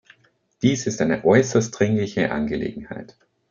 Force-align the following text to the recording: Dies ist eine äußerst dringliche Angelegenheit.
Dies 0.63 0.87
ist 0.87 0.99
eine 1.01 1.23
äußerst 1.25 1.77
dringliche 1.77 2.31
Angelegenheit. 2.31 3.15